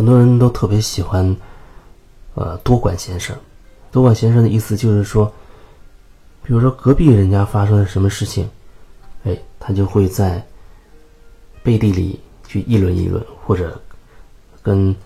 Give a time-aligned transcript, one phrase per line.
[0.00, 1.36] 很多人都特别喜欢，
[2.34, 3.34] 呃，多管闲事。
[3.92, 5.30] 多管闲事的意思就是说，
[6.42, 8.48] 比如说隔壁人家发生了什么事情，
[9.24, 10.42] 哎，他就会在
[11.62, 13.78] 背地里去议论议论，或者
[14.62, 14.96] 跟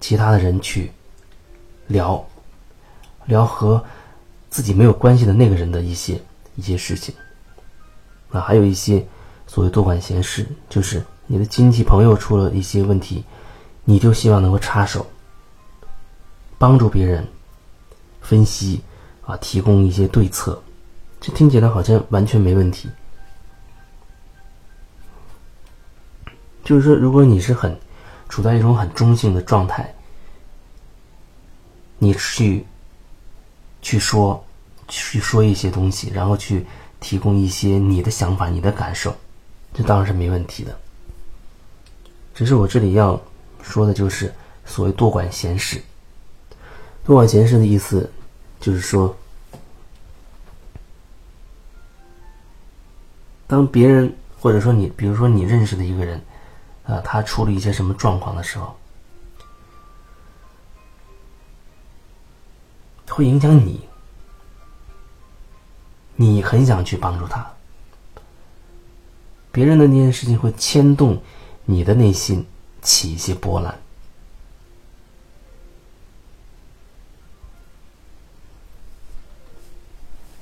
[0.00, 0.90] 其他的人去
[1.86, 2.26] 聊
[3.26, 3.80] 聊和
[4.50, 6.20] 自己没有关系的那个人的一些
[6.56, 7.14] 一些事情。
[8.32, 9.06] 啊，还有一些
[9.46, 13.24] 所谓多管闲事，就是你的亲戚朋友出了一些问题，
[13.84, 15.06] 你就希望能够插手。
[16.58, 17.26] 帮助别人
[18.20, 18.80] 分析
[19.22, 20.62] 啊，提供一些对策，
[21.20, 22.88] 这听起来好像完全没问题。
[26.62, 27.78] 就是说，如果你是很
[28.28, 29.94] 处在一种很中性的状态，
[31.98, 32.64] 你去
[33.82, 34.42] 去说
[34.88, 36.64] 去说一些东西，然后去
[37.00, 39.14] 提供一些你的想法、你的感受，
[39.74, 40.78] 这当然是没问题的。
[42.34, 43.20] 只是我这里要
[43.62, 44.32] 说的就是
[44.64, 45.80] 所谓多管闲事。
[47.04, 48.10] 多管闲事的意思，
[48.60, 49.14] 就是说，
[53.46, 56.20] 当别人或者说你，比如说你认识的一个人，
[56.84, 58.74] 啊，他出了一些什么状况的时候，
[63.10, 63.86] 会影响你，
[66.16, 67.48] 你很想去帮助他，
[69.52, 71.22] 别人的那件事情会牵动
[71.64, 72.46] 你的内心
[72.82, 73.78] 起一些波澜。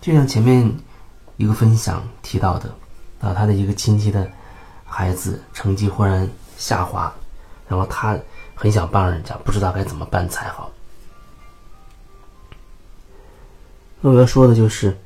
[0.00, 0.68] 就像前面
[1.36, 2.74] 一个分享提到的，
[3.20, 4.28] 啊，他的一个亲戚的
[4.84, 7.12] 孩子成绩忽然下滑，
[7.68, 8.18] 然后他
[8.56, 10.72] 很想帮人家，不知道该怎么办才好。
[14.00, 14.98] 那我要说的就是，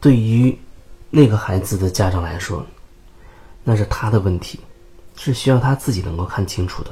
[0.00, 0.56] 对于
[1.10, 2.64] 那个孩子的家长来说，
[3.64, 4.60] 那是他的问题，
[5.16, 6.90] 是需要他自己能够看清楚的。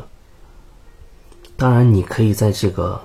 [1.56, 3.00] 当然，你可以在这个。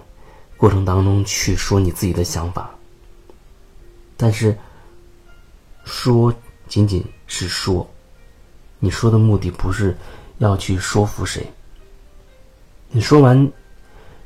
[0.58, 2.70] 过程当中去说你自己的想法，
[4.16, 4.56] 但是
[5.86, 6.32] 说
[6.68, 7.90] 仅仅是说，
[8.78, 9.98] 你说的目的不是
[10.38, 11.52] 要去说服谁。
[12.90, 13.52] 你说完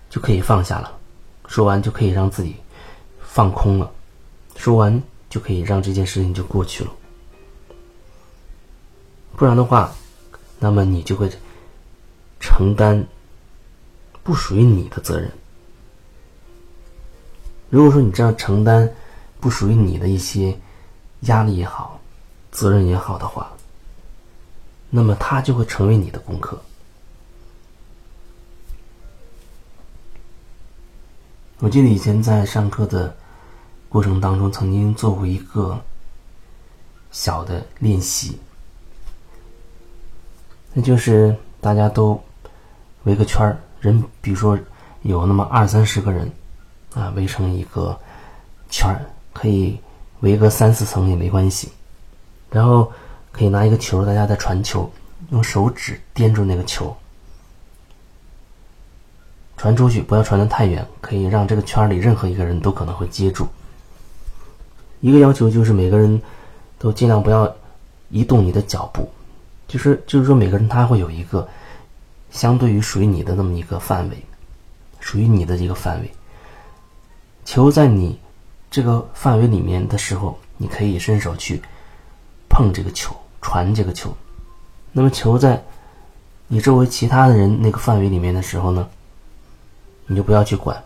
[0.09, 0.91] 就可以放下了，
[1.47, 2.57] 说完就可以让自己
[3.21, 3.89] 放空了，
[4.57, 5.01] 说完
[5.35, 6.91] 就可以让这件事情就过去了。
[9.35, 9.93] 不然的话，
[10.59, 11.29] 那么你就会
[12.39, 13.05] 承担
[14.23, 15.29] 不属于你的责任。
[17.69, 18.89] 如果说你这样承担
[19.41, 20.57] 不属于你的一些
[21.23, 21.99] 压力也好、
[22.49, 23.51] 责任也好的话，
[24.89, 26.57] 那么它就会成为你的功课。
[31.59, 33.13] 我记得以前在上课的
[33.89, 35.81] 过程当中，曾经做过一个
[37.11, 38.39] 小的练习，
[40.73, 42.21] 那就是大家都
[43.03, 44.57] 围个圈儿，人比如说
[45.01, 46.31] 有那么二三十个人。
[46.95, 47.99] 啊，围成一个
[48.69, 49.03] 圈儿，
[49.33, 49.77] 可以
[50.21, 51.69] 围个三四层也没关系。
[52.49, 52.89] 然后
[53.33, 54.89] 可以拿一个球，大家在传球，
[55.29, 56.95] 用手指掂住那个球，
[59.57, 63.45] 传出去，不要传得太远，可以让这个圈里任何一个人都可能会接住。
[65.05, 66.19] 一个要求就是每个人
[66.79, 67.55] 都尽量不要
[68.09, 69.07] 移动你的脚步，
[69.67, 71.47] 就是就是说每个人他会有一个
[72.31, 74.17] 相对于属于你的那么一个范围，
[74.99, 76.11] 属于你的一个范围。
[77.45, 78.19] 球在你
[78.71, 81.61] 这个范围里面的时候，你可以伸手去
[82.49, 84.11] 碰这个球，传这个球。
[84.91, 85.63] 那么球在
[86.47, 88.89] 你周围其他的人那个范围里面的时候呢，
[90.07, 90.83] 你就不要去管。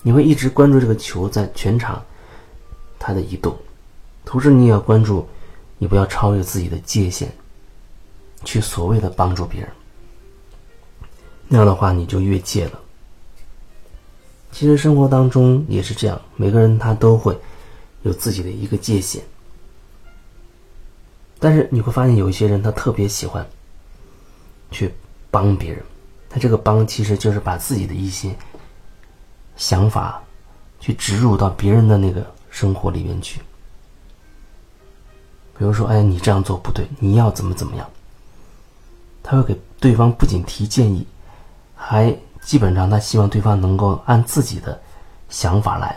[0.00, 2.02] 你会一直关注这个球在全场
[3.04, 3.56] 它的移动，
[4.24, 5.28] 同时你也要关注，
[5.78, 7.26] 你不要超越自己的界限，
[8.44, 9.68] 去所谓的帮助别人。
[11.48, 12.78] 那样的话，你就越界了。
[14.52, 17.36] 其实生活当中也是这样，每个人他都会
[18.02, 19.20] 有自己的一个界限。
[21.40, 23.44] 但是你会发现，有一些人他特别喜欢
[24.70, 24.94] 去
[25.30, 25.82] 帮别人，
[26.30, 28.32] 他这个帮其实就是把自己的一些
[29.56, 30.22] 想法
[30.78, 33.40] 去植入到别人的那个生活里面去。
[35.58, 37.90] 比如说，哎，你这样做不对，你要怎么怎么样？
[39.24, 41.04] 他会给对方不仅提建议，
[41.74, 42.16] 还。
[42.42, 44.76] 基本上，他希望对方能够按自己的
[45.28, 45.96] 想法来。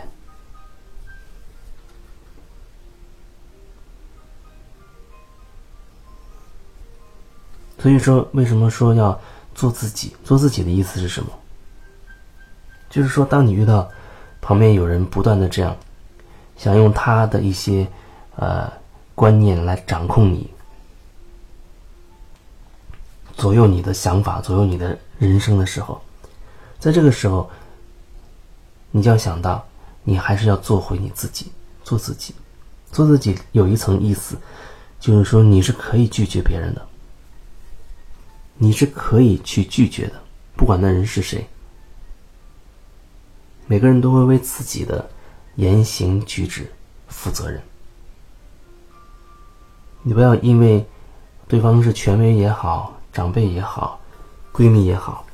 [7.80, 9.20] 所以说，为什么说要
[9.56, 10.14] 做自己？
[10.22, 11.28] 做自己的意思是什么？
[12.88, 13.90] 就是说，当你遇到
[14.40, 15.76] 旁边有人不断的这样
[16.56, 17.86] 想用他的一些
[18.36, 18.72] 呃
[19.14, 20.50] 观念来掌控你，
[23.36, 26.00] 左右你的想法，左右你的人生的时候，
[26.78, 27.50] 在这个时候，
[28.90, 29.66] 你就要想到，
[30.04, 31.52] 你还是要做回你自己，
[31.84, 32.34] 做自己，
[32.90, 34.36] 做自己有一层意思，
[34.98, 36.86] 就是说你是可以拒绝别人的，
[38.56, 40.14] 你是可以去拒绝的，
[40.56, 41.46] 不管那人是谁。
[43.66, 45.10] 每个人都会为自己的
[45.56, 46.72] 言行举止
[47.08, 47.62] 负责任。
[50.02, 50.86] 你不要因为
[51.48, 54.00] 对方是权威也好、长辈也好、
[54.52, 55.26] 闺蜜也好，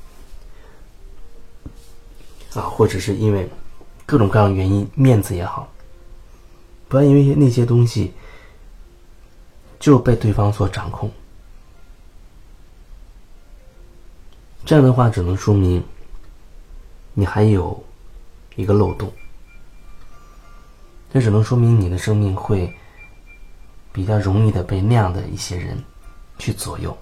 [2.54, 3.48] 啊，或者是因为
[4.06, 5.70] 各种各样原因、面子也好，
[6.88, 8.12] 不要因为那些东西
[9.78, 11.10] 就被对方所掌控。
[14.64, 15.84] 这样的话，只能说明
[17.14, 17.84] 你还有。
[18.54, 19.10] 一个漏洞，
[21.12, 22.74] 这只能说明你的生命会
[23.92, 25.78] 比较容易的被那样的一些人
[26.38, 26.96] 去左右。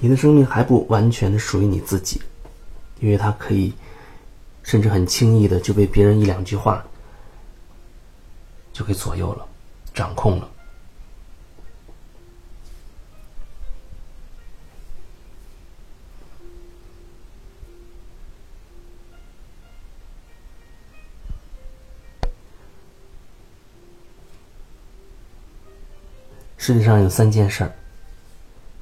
[0.00, 2.20] 你的生命还不完全的属于你自己，
[2.98, 3.72] 因为它可以
[4.64, 6.84] 甚至很轻易的就被别人一两句话
[8.72, 9.46] 就给左右了、
[9.94, 10.50] 掌控了。
[26.66, 27.70] 世界上有三件事儿。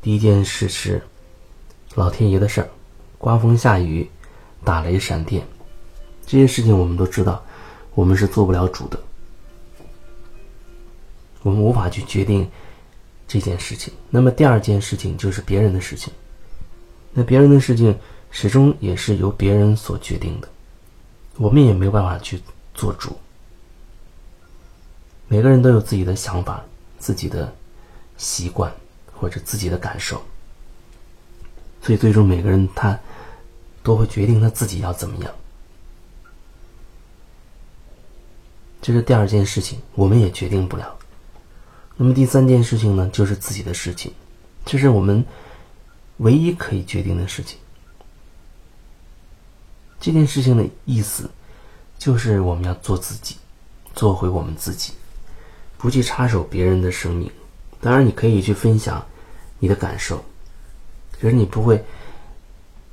[0.01, 1.03] 第一件事是
[1.97, 2.71] 老天爷的事儿，
[3.19, 4.09] 刮风下雨、
[4.63, 5.45] 打雷闪电，
[6.25, 7.45] 这些事情我们都知道，
[7.97, 9.01] 我们是做不了主的，
[11.43, 12.49] 我们无法去决定
[13.27, 13.93] 这件事情。
[14.11, 16.13] 那么第二件事情就是别人的事情，
[17.13, 17.99] 那别人的事情
[18.31, 20.49] 始终也是由别人所决定的，
[21.37, 22.41] 我们也没有办法去
[22.75, 23.17] 做主。
[25.27, 26.65] 每个人都有自己的想法，
[26.97, 27.53] 自己的。
[28.23, 28.73] 习惯
[29.13, 30.23] 或者自己的感受，
[31.83, 32.97] 所以最终每个人他
[33.83, 35.35] 都会决定他自己要怎么样。
[38.81, 40.97] 这是第二件事情，我们也决定不了。
[41.97, 44.13] 那么第三件事情呢，就是自己的事情，
[44.65, 45.25] 这是我们
[46.19, 47.59] 唯一可以决定的事情。
[50.01, 51.29] 这件事情的意思
[51.99, 53.37] 就是我们要做自己，
[53.97, 54.93] 做回我们自己，
[55.77, 57.29] 不去插手别人的生命。
[57.83, 59.05] 当然，你可以去分享
[59.59, 60.25] 你的感受，
[61.21, 61.85] 可是你不会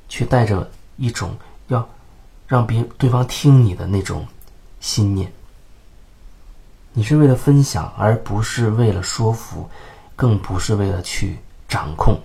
[0.08, 1.36] 去带着一种
[1.68, 1.88] 要
[2.48, 4.26] 让别对方听你的那种
[4.80, 5.32] 信念。
[6.92, 9.70] 你是为了分享，而不是为了说服，
[10.16, 11.38] 更不是为了去
[11.68, 12.20] 掌控。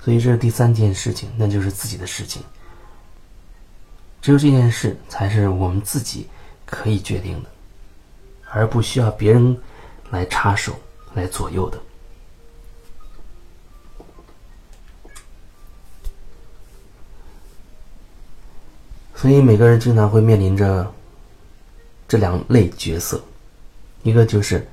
[0.00, 2.40] 所以，这是第三件事情，那就是自己的事情。
[4.20, 6.28] 只有这件事，才是我们自己。
[6.72, 7.50] 可以决定的，
[8.48, 9.54] 而不需要别人
[10.10, 10.72] 来插手、
[11.12, 11.78] 来左右的。
[19.14, 20.90] 所以每个人经常会面临着
[22.08, 23.22] 这两类角色：
[24.02, 24.66] 一个就是，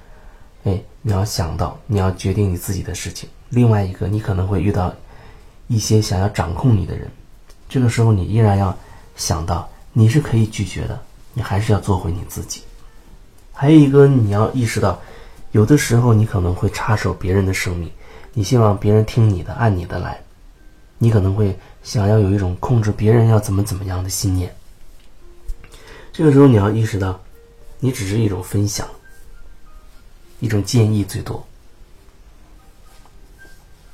[0.63, 4.95] 哎，你要想到你要决定你自己的事情；另外一个，你可能会遇到
[5.67, 7.11] 一些想要掌控你的人。
[7.67, 8.75] 这个时候，你依然要
[9.17, 11.03] 想到你是可以拒绝的。
[11.33, 12.61] 你还是要做回你自己。
[13.53, 15.01] 还有一个，你要意识到，
[15.51, 17.91] 有的时候你可能会插手别人的生命，
[18.33, 20.21] 你希望别人听你的，按你的来，
[20.97, 24.55] 你可能会想要有一种控制别人要怎么怎么样的信念。
[26.13, 27.19] 这个时候你要意识到，
[27.79, 28.87] 你只是一种分享，
[30.39, 31.45] 一种建议最多，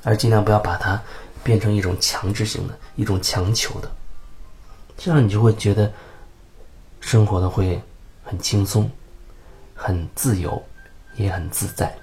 [0.03, 1.01] 而尽量不要把它
[1.43, 3.91] 变成一种强制性的、一种强求的，
[4.95, 5.91] 这样你就会觉得。
[7.05, 7.79] 生活的会
[8.23, 8.89] 很轻松，
[9.75, 10.59] 很自由，
[11.17, 11.95] 也很自在。